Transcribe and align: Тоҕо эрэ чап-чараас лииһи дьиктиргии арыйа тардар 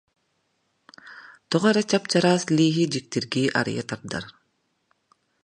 Тоҕо 1.49 1.67
эрэ 1.71 1.83
чап-чараас 1.89 2.43
лииһи 2.57 2.85
дьиктиргии 2.93 3.53
арыйа 3.59 3.83
тардар 3.89 4.25